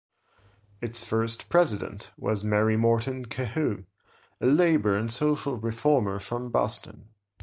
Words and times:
Its 0.81 1.07
first 1.07 1.47
president 1.47 2.09
was 2.17 2.43
Mary 2.43 2.75
Morton 2.75 3.23
Kehew, 3.27 3.85
a 4.41 4.45
labor 4.47 4.97
and 4.97 5.13
social 5.13 5.57
reformer 5.57 6.19
from 6.19 6.49
Boston. 6.49 7.09